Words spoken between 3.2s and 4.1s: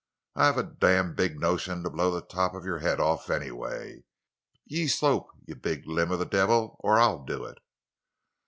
anny way.